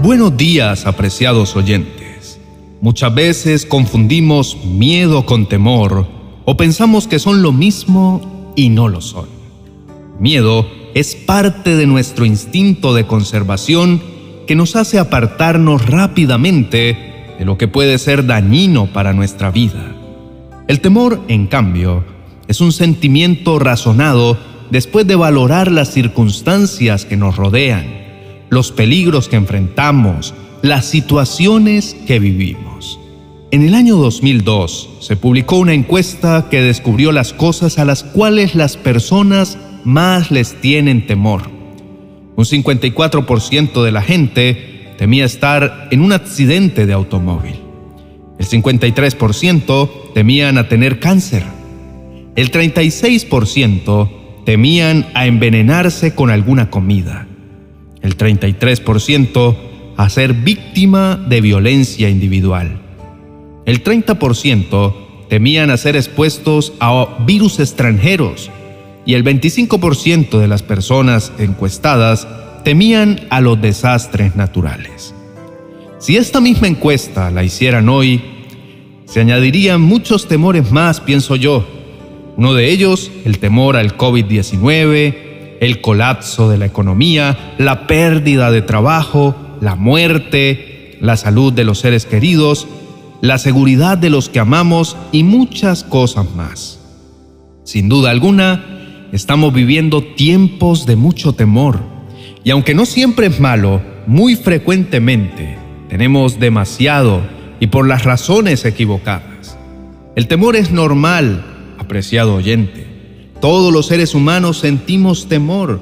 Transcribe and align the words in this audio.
Buenos 0.00 0.36
días, 0.36 0.86
apreciados 0.86 1.56
oyentes. 1.56 2.38
Muchas 2.80 3.12
veces 3.12 3.66
confundimos 3.66 4.56
miedo 4.64 5.26
con 5.26 5.48
temor 5.48 6.06
o 6.44 6.56
pensamos 6.56 7.08
que 7.08 7.18
son 7.18 7.42
lo 7.42 7.50
mismo 7.50 8.52
y 8.54 8.68
no 8.68 8.86
lo 8.86 9.00
son. 9.00 9.26
Miedo 10.20 10.68
es 10.94 11.16
parte 11.16 11.74
de 11.74 11.86
nuestro 11.88 12.24
instinto 12.24 12.94
de 12.94 13.08
conservación 13.08 14.00
que 14.46 14.54
nos 14.54 14.76
hace 14.76 15.00
apartarnos 15.00 15.90
rápidamente 15.90 17.34
de 17.36 17.44
lo 17.44 17.58
que 17.58 17.66
puede 17.66 17.98
ser 17.98 18.24
dañino 18.24 18.92
para 18.92 19.12
nuestra 19.12 19.50
vida. 19.50 19.96
El 20.68 20.80
temor, 20.80 21.20
en 21.26 21.48
cambio, 21.48 22.04
es 22.46 22.60
un 22.60 22.70
sentimiento 22.70 23.58
razonado 23.58 24.38
después 24.70 25.08
de 25.08 25.16
valorar 25.16 25.72
las 25.72 25.92
circunstancias 25.92 27.04
que 27.04 27.16
nos 27.16 27.34
rodean 27.34 28.07
los 28.50 28.72
peligros 28.72 29.28
que 29.28 29.36
enfrentamos, 29.36 30.34
las 30.62 30.86
situaciones 30.86 31.96
que 32.06 32.18
vivimos. 32.18 32.98
En 33.50 33.62
el 33.62 33.74
año 33.74 33.96
2002 33.96 34.90
se 35.00 35.16
publicó 35.16 35.56
una 35.56 35.72
encuesta 35.72 36.48
que 36.50 36.60
descubrió 36.60 37.12
las 37.12 37.32
cosas 37.32 37.78
a 37.78 37.84
las 37.84 38.04
cuales 38.04 38.54
las 38.54 38.76
personas 38.76 39.58
más 39.84 40.30
les 40.30 40.60
tienen 40.60 41.06
temor. 41.06 41.42
Un 42.36 42.44
54% 42.44 43.82
de 43.82 43.92
la 43.92 44.02
gente 44.02 44.94
temía 44.98 45.24
estar 45.24 45.88
en 45.90 46.02
un 46.02 46.12
accidente 46.12 46.86
de 46.86 46.92
automóvil. 46.92 47.56
El 48.38 48.46
53% 48.46 50.12
temían 50.14 50.58
a 50.58 50.68
tener 50.68 51.00
cáncer. 51.00 51.42
El 52.36 52.52
36% 52.52 54.10
temían 54.44 55.06
a 55.14 55.26
envenenarse 55.26 56.14
con 56.14 56.30
alguna 56.30 56.70
comida 56.70 57.27
el 58.02 58.16
33% 58.16 59.56
a 59.96 60.08
ser 60.08 60.32
víctima 60.32 61.16
de 61.16 61.40
violencia 61.40 62.08
individual. 62.08 62.80
El 63.66 63.82
30% 63.82 64.94
temían 65.28 65.70
a 65.70 65.76
ser 65.76 65.96
expuestos 65.96 66.72
a 66.80 67.18
virus 67.26 67.60
extranjeros 67.60 68.50
y 69.04 69.14
el 69.14 69.24
25% 69.24 70.38
de 70.38 70.48
las 70.48 70.62
personas 70.62 71.32
encuestadas 71.38 72.26
temían 72.64 73.20
a 73.30 73.40
los 73.40 73.60
desastres 73.60 74.36
naturales. 74.36 75.14
Si 75.98 76.16
esta 76.16 76.40
misma 76.40 76.68
encuesta 76.68 77.30
la 77.30 77.42
hicieran 77.42 77.88
hoy, 77.88 78.20
se 79.04 79.20
añadirían 79.20 79.80
muchos 79.80 80.28
temores 80.28 80.70
más, 80.70 81.00
pienso 81.00 81.34
yo. 81.34 81.66
Uno 82.36 82.54
de 82.54 82.70
ellos, 82.70 83.10
el 83.24 83.38
temor 83.38 83.76
al 83.76 83.96
COVID-19, 83.96 85.27
el 85.60 85.80
colapso 85.80 86.48
de 86.48 86.58
la 86.58 86.66
economía, 86.66 87.54
la 87.58 87.86
pérdida 87.86 88.50
de 88.50 88.62
trabajo, 88.62 89.34
la 89.60 89.74
muerte, 89.74 90.96
la 91.00 91.16
salud 91.16 91.52
de 91.52 91.64
los 91.64 91.78
seres 91.80 92.06
queridos, 92.06 92.66
la 93.20 93.38
seguridad 93.38 93.98
de 93.98 94.10
los 94.10 94.28
que 94.28 94.38
amamos 94.38 94.96
y 95.12 95.22
muchas 95.22 95.84
cosas 95.84 96.34
más. 96.34 96.80
Sin 97.64 97.88
duda 97.88 98.10
alguna, 98.10 98.64
estamos 99.12 99.52
viviendo 99.52 100.02
tiempos 100.02 100.86
de 100.86 100.96
mucho 100.96 101.32
temor 101.32 101.80
y 102.44 102.50
aunque 102.50 102.74
no 102.74 102.86
siempre 102.86 103.26
es 103.26 103.40
malo, 103.40 103.82
muy 104.06 104.36
frecuentemente 104.36 105.58
tenemos 105.88 106.38
demasiado 106.38 107.22
y 107.60 107.68
por 107.68 107.86
las 107.86 108.04
razones 108.04 108.64
equivocadas. 108.64 109.58
El 110.16 110.28
temor 110.28 110.56
es 110.56 110.70
normal, 110.70 111.44
apreciado 111.78 112.34
oyente. 112.34 112.87
Todos 113.40 113.72
los 113.72 113.86
seres 113.86 114.16
humanos 114.16 114.58
sentimos 114.58 115.28
temor, 115.28 115.80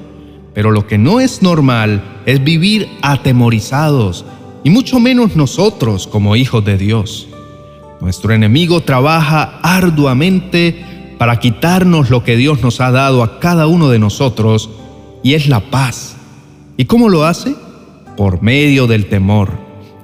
pero 0.53 0.71
lo 0.73 0.87
que 0.87 0.99
no 0.99 1.21
es 1.21 1.41
normal 1.41 2.03
es 2.27 2.45
vivir 2.45 2.87
atemorizados, 3.01 4.27
y 4.63 4.69
mucho 4.69 5.01
menos 5.01 5.37
nosotros 5.37 6.07
como 6.07 6.37
hijos 6.37 6.63
de 6.67 6.77
Dios. 6.77 7.29
Nuestro 8.03 8.35
enemigo 8.35 8.83
trabaja 8.83 9.59
arduamente 9.63 11.15
para 11.17 11.41
quitarnos 11.41 12.11
lo 12.11 12.25
que 12.25 12.37
Dios 12.37 12.61
nos 12.61 12.83
ha 12.83 12.91
dado 12.91 13.23
a 13.23 13.41
cada 13.41 13.67
uno 13.69 13.89
de 13.89 14.01
nosotros, 14.01 14.69
y 15.23 15.33
es 15.33 15.49
la 15.49 15.61
paz. 15.61 16.15
¿Y 16.77 16.85
cómo 16.85 17.09
lo 17.09 17.25
hace? 17.25 17.55
Por 18.19 18.43
medio 18.43 18.87
del 18.87 19.07
temor, 19.07 19.51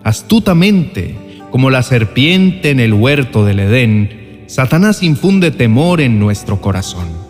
astutamente, 0.04 1.18
como 1.50 1.68
la 1.68 1.82
serpiente 1.82 2.70
en 2.70 2.80
el 2.80 2.94
huerto 2.94 3.44
del 3.44 3.60
Edén, 3.60 4.44
Satanás 4.46 5.02
infunde 5.02 5.50
temor 5.50 6.00
en 6.00 6.18
nuestro 6.18 6.58
corazón 6.58 7.21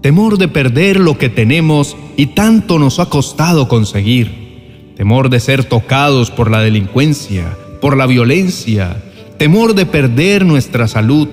temor 0.00 0.38
de 0.38 0.48
perder 0.48 1.00
lo 1.00 1.18
que 1.18 1.28
tenemos 1.28 1.96
y 2.16 2.26
tanto 2.26 2.78
nos 2.78 2.98
ha 3.00 3.06
costado 3.06 3.68
conseguir, 3.68 4.92
temor 4.96 5.28
de 5.30 5.40
ser 5.40 5.64
tocados 5.64 6.30
por 6.30 6.50
la 6.50 6.60
delincuencia, 6.60 7.56
por 7.80 7.96
la 7.96 8.06
violencia, 8.06 9.02
temor 9.38 9.74
de 9.74 9.86
perder 9.86 10.44
nuestra 10.44 10.88
salud, 10.88 11.28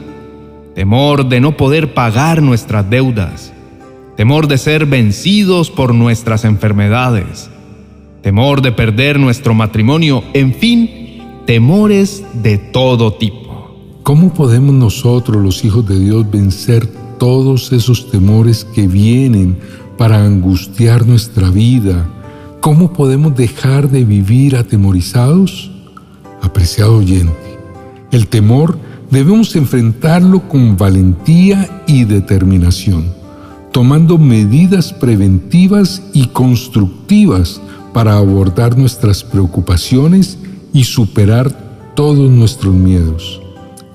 temor 0.73 1.27
de 1.29 1.41
no 1.41 1.57
poder 1.57 1.93
pagar 1.93 2.41
nuestras 2.41 2.89
deudas, 2.89 3.53
temor 4.17 4.47
de 4.47 4.57
ser 4.57 4.85
vencidos 4.85 5.69
por 5.69 5.93
nuestras 5.93 6.45
enfermedades, 6.45 7.49
temor 8.21 8.61
de 8.61 8.71
perder 8.71 9.19
nuestro 9.19 9.53
matrimonio, 9.53 10.23
en 10.33 10.53
fin, 10.53 11.21
temores 11.45 12.23
de 12.33 12.57
todo 12.57 13.13
tipo. 13.13 13.99
¿Cómo 14.03 14.33
podemos 14.33 14.73
nosotros, 14.73 15.41
los 15.41 15.63
hijos 15.65 15.87
de 15.87 15.99
Dios, 15.99 16.29
vencer 16.29 16.87
todos 17.17 17.71
esos 17.71 18.09
temores 18.09 18.63
que 18.63 18.87
vienen 18.87 19.57
para 19.97 20.23
angustiar 20.23 21.05
nuestra 21.05 21.49
vida, 21.49 22.09
¿cómo 22.61 22.93
podemos 22.93 23.35
dejar 23.35 23.89
de 23.89 24.03
vivir 24.03 24.55
atemorizados? 24.55 25.71
Apreciado 26.41 26.97
oyente, 26.97 27.59
el 28.11 28.27
temor 28.27 28.77
debemos 29.09 29.55
enfrentarlo 29.55 30.47
con 30.47 30.77
valentía 30.77 31.83
y 31.87 32.03
determinación, 32.05 33.05
tomando 33.71 34.17
medidas 34.17 34.93
preventivas 34.93 36.01
y 36.13 36.27
constructivas 36.27 37.61
para 37.93 38.17
abordar 38.17 38.77
nuestras 38.77 39.23
preocupaciones 39.23 40.37
y 40.73 40.83
superar 40.83 41.93
todos 41.95 42.29
nuestros 42.29 42.73
miedos. 42.73 43.44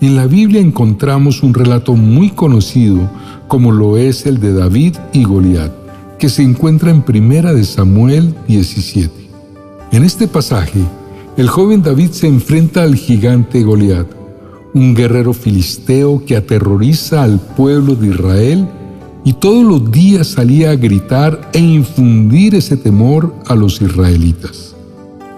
En 0.00 0.16
la 0.16 0.26
Biblia 0.26 0.62
encontramos 0.62 1.42
un 1.42 1.52
relato 1.52 1.94
muy 1.94 2.30
conocido 2.30 3.10
como 3.48 3.70
lo 3.70 3.98
es 3.98 4.24
el 4.24 4.40
de 4.40 4.54
David 4.54 4.96
y 5.12 5.24
Goliat, 5.24 5.70
que 6.18 6.30
se 6.30 6.42
encuentra 6.42 6.90
en 6.90 7.02
Primera 7.02 7.52
de 7.52 7.64
Samuel 7.64 8.34
17. 8.48 9.10
En 9.92 10.02
este 10.02 10.26
pasaje, 10.26 10.80
el 11.36 11.48
joven 11.48 11.82
David 11.82 12.12
se 12.12 12.28
enfrenta 12.28 12.82
al 12.82 12.94
gigante 12.94 13.62
Goliat, 13.62 14.06
un 14.72 14.94
guerrero 14.94 15.34
filisteo 15.34 16.24
que 16.24 16.34
aterroriza 16.34 17.22
al 17.22 17.38
pueblo 17.38 17.94
de 17.94 18.06
Israel 18.06 18.66
y 19.22 19.34
todos 19.34 19.66
los 19.66 19.90
días 19.92 20.28
salía 20.28 20.70
a 20.70 20.76
gritar 20.76 21.50
e 21.52 21.58
infundir 21.58 22.54
ese 22.54 22.78
temor 22.78 23.34
a 23.46 23.54
los 23.54 23.82
israelitas. 23.82 24.74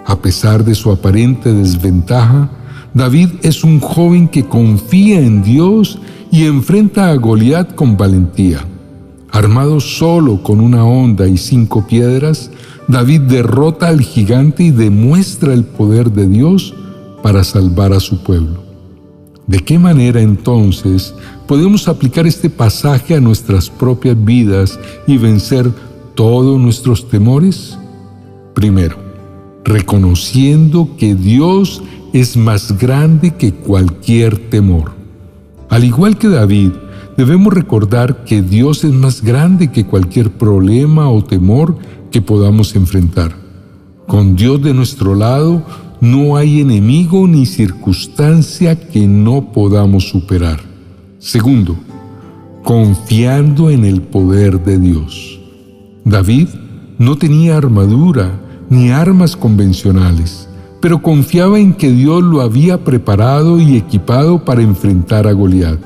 A 0.07 0.17
pesar 0.21 0.65
de 0.65 0.77
su 0.77 0.93
aparente 0.93 1.53
desventaja, 1.53 2.49
David 2.95 3.31
es 3.43 3.65
un 3.65 3.81
joven 3.81 4.29
que 4.29 4.45
confía 4.45 5.21
en 5.21 5.43
Dios 5.43 5.99
y 6.31 6.45
enfrenta 6.45 7.11
a 7.11 7.15
Goliat 7.15 7.75
con 7.75 7.97
valentía. 7.97 8.67
Armado 9.31 9.81
solo 9.81 10.43
con 10.43 10.61
una 10.61 10.85
honda 10.85 11.27
y 11.27 11.39
cinco 11.39 11.87
piedras, 11.87 12.51
David 12.89 13.23
derrota 13.23 13.89
al 13.89 14.03
gigante 14.03 14.65
y 14.65 14.71
demuestra 14.71 15.55
el 15.55 15.65
poder 15.65 16.13
de 16.13 16.29
Dios 16.29 16.75
para 17.23 17.45
salvar 17.45 17.95
a 17.95 18.01
su 18.01 18.23
pueblo. 18.23 18.63
¿De 19.47 19.61
qué 19.61 19.79
manera 19.79 20.21
entonces 20.21 21.15
podemos 21.47 21.89
aplicar 21.89 22.27
este 22.27 22.51
pasaje 22.51 23.15
a 23.15 23.21
nuestras 23.21 23.71
propias 23.71 24.23
vidas 24.23 24.79
y 25.07 25.17
vencer 25.17 25.71
todos 26.15 26.61
nuestros 26.61 27.09
temores? 27.09 27.79
Primero, 28.55 28.97
reconociendo 29.65 30.91
que 30.99 31.15
Dios 31.15 31.83
es 32.13 32.37
más 32.37 32.79
grande 32.79 33.33
que 33.33 33.53
cualquier 33.53 34.51
temor. 34.51 34.93
Al 35.71 35.85
igual 35.85 36.19
que 36.19 36.29
David, 36.29 36.71
debemos 37.17 37.55
recordar 37.55 38.25
que 38.25 38.43
Dios 38.43 38.85
es 38.85 38.93
más 38.93 39.23
grande 39.23 39.71
que 39.71 39.87
cualquier 39.87 40.31
problema 40.31 41.09
o 41.09 41.25
temor 41.25 41.79
que 42.11 42.21
podamos 42.21 42.77
enfrentar. 42.77 43.33
Con 44.07 44.37
Dios 44.37 44.63
de 44.63 44.75
nuestro 44.75 45.15
lado, 45.15 45.63
no 46.01 46.37
hay 46.37 46.61
enemigo 46.61 47.27
ni 47.27 47.47
circunstancia 47.47 48.79
que 48.79 49.07
no 49.07 49.53
podamos 49.53 50.09
superar. 50.09 50.61
Segundo, 51.19 51.77
confiando 52.63 53.71
en 53.71 53.85
el 53.85 54.03
poder 54.03 54.63
de 54.63 54.79
Dios. 54.79 55.41
David 56.05 56.49
no 56.99 57.17
tenía 57.17 57.57
armadura 57.57 58.41
ni 58.69 58.91
armas 58.91 59.37
convencionales 59.37 60.49
pero 60.83 61.01
confiaba 61.01 61.61
en 61.61 61.75
que 61.75 61.93
Dios 61.93 62.25
lo 62.25 62.41
había 62.41 62.83
preparado 62.83 63.61
y 63.61 63.77
equipado 63.77 64.45
para 64.45 64.63
enfrentar 64.63 65.29
a 65.29 65.33
Goliat. 65.33 65.79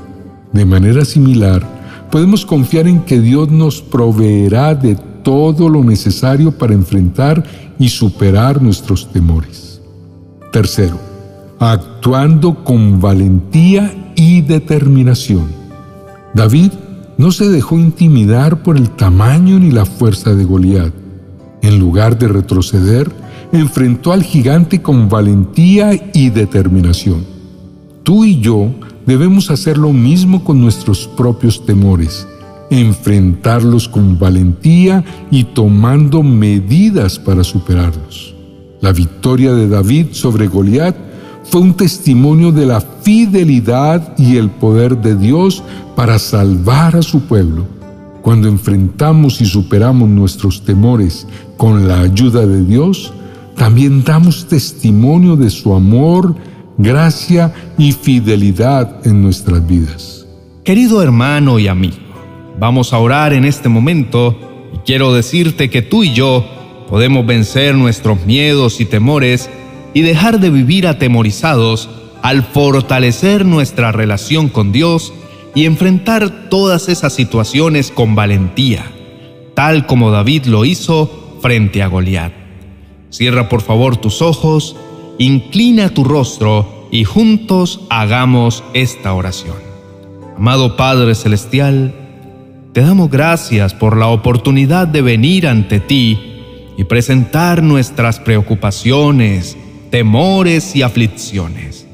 De 0.53 0.65
manera 0.65 1.05
similar, 1.05 1.63
podemos 2.11 2.47
confiar 2.47 2.89
en 2.89 3.01
que 3.01 3.21
Dios 3.21 3.51
nos 3.51 3.83
proveerá 3.83 4.75
de 4.75 4.97
todo 5.23 5.69
lo 5.69 5.85
necesario 5.85 6.51
para 6.51 6.73
enfrentar 6.73 7.45
y 7.79 7.91
superar 7.91 8.63
nuestros 8.63 9.13
temores. 9.13 9.83
Tercero, 10.51 10.99
actuando 11.59 12.65
con 12.65 12.99
valentía 12.99 14.13
y 14.17 14.41
determinación. 14.41 15.45
David 16.33 16.73
no 17.19 17.33
se 17.33 17.51
dejó 17.51 17.79
intimidar 17.79 18.63
por 18.63 18.79
el 18.79 18.89
tamaño 18.89 19.59
ni 19.59 19.71
la 19.71 19.85
fuerza 19.85 20.35
de 20.35 20.45
Goliat. 20.45 20.95
En 21.61 21.79
lugar 21.79 22.19
de 22.19 22.29
retroceder, 22.29 23.26
enfrentó 23.53 24.13
al 24.13 24.23
gigante 24.23 24.83
con 24.83 25.09
valentía 25.09 25.93
y 26.13 26.31
determinación. 26.31 27.25
Tú 28.03 28.25
y 28.25 28.41
yo 28.41 28.71
debemos 29.07 29.51
hacer 29.51 29.79
lo 29.79 29.93
mismo 29.93 30.45
con 30.45 30.61
nuestros 30.61 31.09
propios 31.17 31.65
temores, 31.65 32.27
enfrentarlos 32.71 33.89
con 33.89 34.19
valentía 34.19 35.05
y 35.31 35.45
tomando 35.45 36.23
medidas 36.23 37.19
para 37.19 37.45
superarlos. 37.45 38.35
La 38.81 38.93
victoria 38.93 39.55
de 39.55 39.69
David 39.69 40.09
sobre 40.13 40.49
Goliat 40.49 40.97
fue 41.45 41.61
un 41.61 41.75
testimonio 41.75 42.53
de 42.53 42.67
la 42.67 42.81
fidelidad 42.81 44.19
y 44.19 44.37
el 44.37 44.51
poder 44.51 45.01
de 45.01 45.17
Dios 45.17 45.63
para 45.95 46.19
salvar 46.19 46.97
a 46.97 47.03
su 47.03 47.23
pueblo. 47.23 47.65
Cuando 48.21 48.49
enfrentamos 48.49 49.41
y 49.41 49.47
superamos 49.47 50.09
nuestros 50.09 50.63
temores 50.65 51.27
con 51.57 51.87
la 51.87 52.01
ayuda 52.01 52.45
de 52.45 52.65
Dios, 52.65 53.13
también 53.57 54.05
damos 54.05 54.47
testimonio 54.47 55.35
de 55.35 55.51
su 55.51 55.75
amor, 55.75 56.37
gracia 56.79 57.53
y 57.79 57.93
fidelidad 57.93 59.07
en 59.07 59.23
nuestras 59.23 59.67
vidas. 59.67 60.27
Querido 60.63 61.03
hermano 61.03 61.59
y 61.59 61.69
amigo, 61.69 61.97
vamos 62.61 62.93
a 62.93 62.99
orar 62.99 63.33
en 63.33 63.45
este 63.45 63.69
momento 63.69 64.37
y 64.75 64.79
quiero 64.79 65.15
decirte 65.15 65.71
que 65.71 65.83
tú 65.83 66.05
y 66.05 66.13
yo 66.13 66.45
podemos 66.89 67.27
vencer 67.27 67.75
nuestros 67.75 68.25
miedos 68.27 68.81
y 68.81 68.85
temores 68.85 69.49
y 69.95 70.03
dejar 70.03 70.39
de 70.39 70.51
vivir 70.51 70.87
atemorizados 70.87 71.89
al 72.23 72.43
fortalecer 72.43 73.47
nuestra 73.47 73.91
relación 73.91 74.49
con 74.49 74.71
Dios 74.73 75.13
y 75.55 75.65
enfrentar 75.65 76.51
todas 76.51 76.89
esas 76.89 77.15
situaciones 77.15 77.91
con 77.91 78.15
valentía, 78.15 78.85
tal 79.55 79.87
como 79.87 80.11
David 80.11 80.45
lo 80.45 80.67
hizo 80.67 81.39
frente 81.41 81.83
a 81.83 81.87
Goliat. 81.87 82.46
Cierra 83.17 83.49
por 83.49 83.63
favor 83.63 83.97
tus 83.97 84.21
ojos, 84.21 84.77
inclina 85.17 85.89
tu 85.89 86.05
rostro 86.05 86.87
y 86.91 87.05
juntos 87.05 87.81
hagamos 87.89 88.63
esta 88.75 89.15
oración. 89.15 89.57
Amado 90.37 90.77
Padre 90.77 91.15
Celestial, 91.15 91.95
te 92.75 92.83
damos 92.83 93.11
gracias 93.11 93.73
por 93.73 93.97
la 93.97 94.09
oportunidad 94.09 94.87
de 94.87 95.01
venir 95.01 95.47
ante 95.47 95.81
ti 95.81 96.19
y 96.77 96.85
presentar 96.85 97.63
nuestras 97.63 98.21
preocupaciones, 98.21 99.57
temores 99.89 100.77
y 100.77 100.83
aflicciones, 100.83 101.87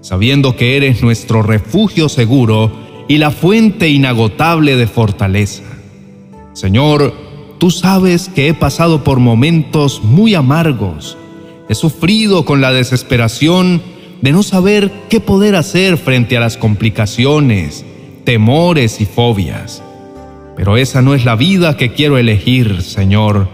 sabiendo 0.00 0.54
que 0.54 0.76
eres 0.76 1.02
nuestro 1.02 1.42
refugio 1.42 2.08
seguro 2.08 2.70
y 3.08 3.18
la 3.18 3.32
fuente 3.32 3.88
inagotable 3.88 4.76
de 4.76 4.86
fortaleza. 4.86 5.64
Señor, 6.52 7.27
tú 7.58 7.70
sabes 7.70 8.28
que 8.28 8.48
he 8.48 8.54
pasado 8.54 9.04
por 9.04 9.20
momentos 9.20 10.02
muy 10.02 10.34
amargos, 10.34 11.16
he 11.68 11.74
sufrido 11.74 12.44
con 12.44 12.60
la 12.60 12.72
desesperación 12.72 13.82
de 14.22 14.32
no 14.32 14.42
saber 14.42 14.90
qué 15.08 15.20
poder 15.20 15.54
hacer 15.54 15.96
frente 15.96 16.36
a 16.36 16.40
las 16.40 16.56
complicaciones, 16.56 17.84
temores 18.24 19.00
y 19.00 19.06
fobias. 19.06 19.82
Pero 20.56 20.76
esa 20.76 21.02
no 21.02 21.14
es 21.14 21.24
la 21.24 21.36
vida 21.36 21.76
que 21.76 21.92
quiero 21.92 22.18
elegir, 22.18 22.82
Señor. 22.82 23.48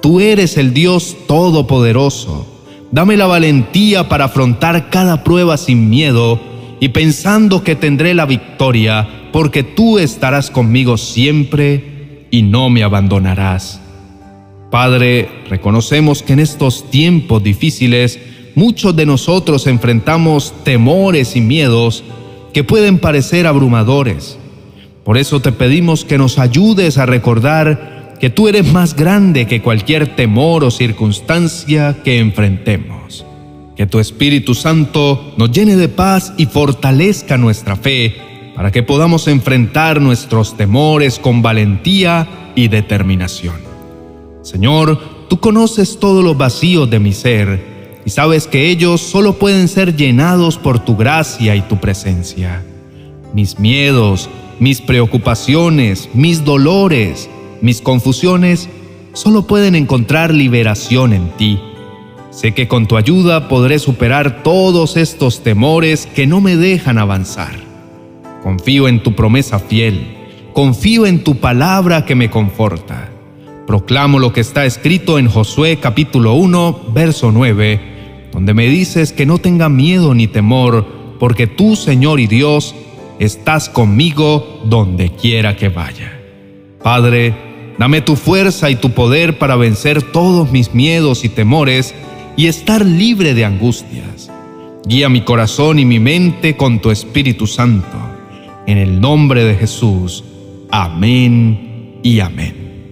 Tú 0.00 0.20
eres 0.20 0.56
el 0.56 0.72
Dios 0.72 1.16
Todopoderoso 1.26 2.46
Dame 2.92 3.16
la 3.16 3.26
valentía 3.26 4.08
para 4.08 4.24
afrontar 4.24 4.90
cada 4.90 5.22
prueba 5.22 5.56
sin 5.56 5.88
miedo 5.88 6.40
y 6.80 6.88
pensando 6.88 7.62
que 7.62 7.76
tendré 7.76 8.14
la 8.14 8.26
victoria, 8.26 9.08
porque 9.32 9.62
tú 9.62 10.00
estarás 10.00 10.50
conmigo 10.50 10.98
siempre 10.98 11.89
y 12.30 12.42
no 12.42 12.70
me 12.70 12.82
abandonarás. 12.82 13.80
Padre, 14.70 15.28
reconocemos 15.48 16.22
que 16.22 16.34
en 16.34 16.40
estos 16.40 16.90
tiempos 16.90 17.42
difíciles 17.42 18.20
muchos 18.54 18.94
de 18.94 19.06
nosotros 19.06 19.66
enfrentamos 19.66 20.54
temores 20.64 21.34
y 21.34 21.40
miedos 21.40 22.04
que 22.52 22.64
pueden 22.64 22.98
parecer 22.98 23.46
abrumadores. 23.46 24.38
Por 25.04 25.18
eso 25.18 25.40
te 25.40 25.52
pedimos 25.52 26.04
que 26.04 26.18
nos 26.18 26.38
ayudes 26.38 26.98
a 26.98 27.06
recordar 27.06 28.16
que 28.20 28.30
tú 28.30 28.48
eres 28.48 28.70
más 28.70 28.94
grande 28.94 29.46
que 29.46 29.62
cualquier 29.62 30.14
temor 30.14 30.62
o 30.62 30.70
circunstancia 30.70 31.96
que 32.04 32.18
enfrentemos. 32.18 33.24
Que 33.76 33.86
tu 33.86 33.98
Espíritu 33.98 34.54
Santo 34.54 35.34
nos 35.38 35.50
llene 35.50 35.76
de 35.76 35.88
paz 35.88 36.34
y 36.36 36.46
fortalezca 36.46 37.38
nuestra 37.38 37.76
fe 37.76 38.29
para 38.60 38.72
que 38.72 38.82
podamos 38.82 39.26
enfrentar 39.26 40.02
nuestros 40.02 40.54
temores 40.54 41.18
con 41.18 41.40
valentía 41.40 42.28
y 42.54 42.68
determinación. 42.68 43.54
Señor, 44.42 45.00
tú 45.30 45.40
conoces 45.40 45.98
todos 45.98 46.22
los 46.22 46.36
vacíos 46.36 46.90
de 46.90 46.98
mi 46.98 47.14
ser 47.14 47.98
y 48.04 48.10
sabes 48.10 48.46
que 48.46 48.68
ellos 48.68 49.00
solo 49.00 49.38
pueden 49.38 49.66
ser 49.66 49.96
llenados 49.96 50.58
por 50.58 50.78
tu 50.78 50.94
gracia 50.94 51.56
y 51.56 51.62
tu 51.62 51.78
presencia. 51.80 52.62
Mis 53.32 53.58
miedos, 53.58 54.28
mis 54.58 54.82
preocupaciones, 54.82 56.10
mis 56.12 56.44
dolores, 56.44 57.30
mis 57.62 57.80
confusiones 57.80 58.68
solo 59.14 59.46
pueden 59.46 59.74
encontrar 59.74 60.34
liberación 60.34 61.14
en 61.14 61.30
ti. 61.38 61.58
Sé 62.30 62.52
que 62.52 62.68
con 62.68 62.86
tu 62.86 62.98
ayuda 62.98 63.48
podré 63.48 63.78
superar 63.78 64.42
todos 64.42 64.98
estos 64.98 65.42
temores 65.42 66.04
que 66.14 66.26
no 66.26 66.42
me 66.42 66.56
dejan 66.56 66.98
avanzar. 66.98 67.69
Confío 68.42 68.88
en 68.88 69.02
tu 69.02 69.14
promesa 69.14 69.58
fiel, 69.58 70.16
confío 70.52 71.06
en 71.06 71.24
tu 71.24 71.36
palabra 71.36 72.04
que 72.04 72.14
me 72.14 72.30
conforta. 72.30 73.10
Proclamo 73.66 74.18
lo 74.18 74.32
que 74.32 74.40
está 74.40 74.64
escrito 74.64 75.18
en 75.18 75.28
Josué 75.28 75.78
capítulo 75.78 76.34
1, 76.34 76.90
verso 76.92 77.30
9, 77.32 77.80
donde 78.32 78.54
me 78.54 78.66
dices 78.68 79.12
que 79.12 79.26
no 79.26 79.38
tenga 79.38 79.68
miedo 79.68 80.14
ni 80.14 80.26
temor, 80.26 80.86
porque 81.18 81.46
tú, 81.46 81.76
Señor 81.76 82.20
y 82.20 82.26
Dios, 82.26 82.74
estás 83.18 83.68
conmigo 83.68 84.62
donde 84.64 85.10
quiera 85.10 85.56
que 85.56 85.68
vaya. 85.68 86.12
Padre, 86.82 87.34
Dame 87.80 88.02
tu 88.02 88.14
fuerza 88.14 88.68
y 88.68 88.76
tu 88.76 88.90
poder 88.90 89.38
para 89.38 89.56
vencer 89.56 90.02
todos 90.02 90.52
mis 90.52 90.74
miedos 90.74 91.24
y 91.24 91.30
temores 91.30 91.94
y 92.36 92.46
estar 92.46 92.84
libre 92.84 93.32
de 93.32 93.46
angustias. 93.46 94.30
Guía 94.84 95.08
mi 95.08 95.22
corazón 95.22 95.78
y 95.78 95.86
mi 95.86 95.98
mente 95.98 96.58
con 96.58 96.80
tu 96.80 96.90
Espíritu 96.90 97.46
Santo. 97.46 98.09
En 98.70 98.78
el 98.78 99.00
nombre 99.00 99.42
de 99.42 99.56
Jesús. 99.56 100.22
Amén 100.70 101.98
y 102.04 102.20
amén. 102.20 102.88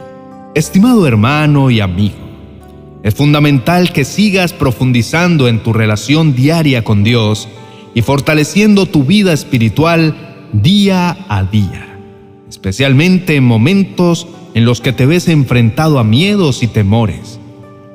Estimado 0.56 1.06
hermano 1.06 1.70
y 1.70 1.78
amigo, 1.78 2.16
es 3.04 3.14
fundamental 3.14 3.92
que 3.92 4.04
sigas 4.04 4.52
profundizando 4.52 5.47
en 5.47 5.62
tu 5.62 5.73
relación 5.73 6.35
diaria 6.35 6.82
con 6.82 7.04
Dios 7.04 7.49
y 7.94 8.02
fortaleciendo 8.02 8.87
tu 8.87 9.04
vida 9.04 9.32
espiritual 9.32 10.49
día 10.52 11.16
a 11.28 11.44
día, 11.44 11.97
especialmente 12.49 13.37
en 13.37 13.44
momentos 13.44 14.26
en 14.54 14.64
los 14.64 14.80
que 14.80 14.92
te 14.92 15.06
ves 15.06 15.28
enfrentado 15.28 16.00
a 16.00 16.02
miedos 16.02 16.64
y 16.64 16.66
temores. 16.66 17.38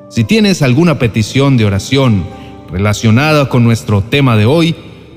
Si 0.07 0.23
tienes 0.23 0.61
alguna 0.61 0.99
petición 0.99 1.57
de 1.57 1.65
oración 1.65 2.23
relacionada 2.71 3.49
con 3.49 3.65
nuestro 3.65 4.01
tema 4.03 4.37
de 4.37 4.45
hoy, 4.45 4.73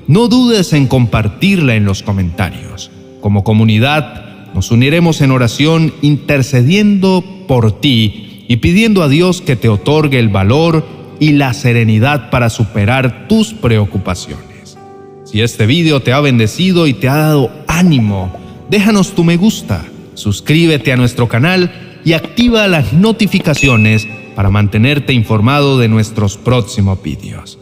no 0.07 0.27
dudes 0.27 0.73
en 0.73 0.87
compartirla 0.87 1.75
en 1.75 1.85
los 1.85 2.03
comentarios. 2.03 2.91
Como 3.21 3.43
comunidad, 3.43 4.53
nos 4.53 4.71
uniremos 4.71 5.21
en 5.21 5.31
oración 5.31 5.93
intercediendo 6.01 7.23
por 7.47 7.79
ti 7.79 8.45
y 8.47 8.57
pidiendo 8.57 9.03
a 9.03 9.09
Dios 9.09 9.41
que 9.41 9.55
te 9.55 9.69
otorgue 9.69 10.19
el 10.19 10.29
valor 10.29 10.85
y 11.19 11.33
la 11.33 11.53
serenidad 11.53 12.29
para 12.29 12.49
superar 12.49 13.27
tus 13.27 13.53
preocupaciones. 13.53 14.77
Si 15.25 15.41
este 15.41 15.65
video 15.65 16.01
te 16.01 16.13
ha 16.13 16.21
bendecido 16.21 16.87
y 16.87 16.93
te 16.93 17.09
ha 17.09 17.17
dado 17.17 17.51
ánimo, 17.67 18.31
déjanos 18.69 19.13
tu 19.13 19.23
me 19.23 19.35
gusta 19.35 19.85
suscríbete 20.17 20.91
a 20.91 20.97
nuestro 20.97 21.27
canal 21.27 21.71
y 22.03 22.13
activa 22.13 22.67
las 22.67 22.93
notificaciones 22.93 24.07
para 24.35 24.49
mantenerte 24.49 25.13
informado 25.13 25.77
de 25.79 25.87
nuestros 25.87 26.37
próximos 26.37 27.01
vídeos. 27.01 27.57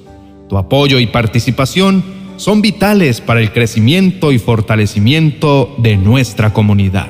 Tu 0.50 0.58
apoyo 0.58 1.00
y 1.00 1.08
participación 1.08 2.04
son 2.38 2.62
vitales 2.62 3.22
para 3.22 3.39
el 3.39 3.51
crecimiento 3.51 4.32
y 4.32 4.39
fortalecimiento 4.39 5.75
de 5.77 5.98
nuestra 5.98 6.54
comunidad. 6.54 7.08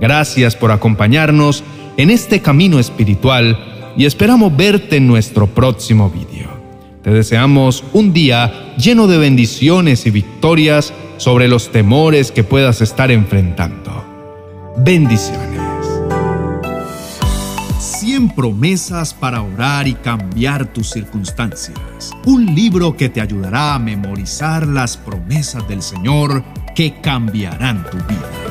Gracias 0.00 0.56
por 0.56 0.72
acompañarnos 0.72 1.62
en 1.96 2.10
este 2.10 2.40
camino 2.40 2.78
espiritual 2.78 3.58
y 3.96 4.04
esperamos 4.04 4.56
verte 4.56 4.96
en 4.96 5.06
nuestro 5.06 5.46
próximo 5.46 6.10
vídeo. 6.10 6.50
Te 7.02 7.10
deseamos 7.10 7.84
un 7.92 8.12
día 8.12 8.74
lleno 8.78 9.06
de 9.06 9.18
bendiciones 9.18 10.06
y 10.06 10.10
victorias 10.10 10.92
sobre 11.16 11.48
los 11.48 11.70
temores 11.70 12.30
que 12.30 12.44
puedas 12.44 12.80
estar 12.80 13.10
enfrentando. 13.10 14.04
Bendiciones. 14.76 15.71
100 17.82 18.36
promesas 18.36 19.12
para 19.12 19.42
orar 19.42 19.88
y 19.88 19.94
cambiar 19.94 20.72
tus 20.72 20.90
circunstancias. 20.90 22.12
Un 22.24 22.54
libro 22.54 22.96
que 22.96 23.08
te 23.08 23.20
ayudará 23.20 23.74
a 23.74 23.78
memorizar 23.80 24.68
las 24.68 24.96
promesas 24.96 25.66
del 25.66 25.82
Señor 25.82 26.44
que 26.76 27.00
cambiarán 27.00 27.84
tu 27.90 27.96
vida. 27.96 28.41